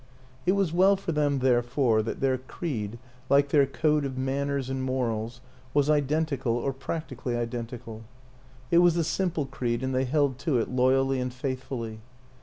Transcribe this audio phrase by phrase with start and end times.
[0.47, 2.97] It was well for them, therefore, that their creed,
[3.29, 5.41] like their code of manners and morals,
[5.75, 8.01] was identi cal or practically identical.
[8.71, 11.99] It was a simple creed and they held to it loyally and faithfully.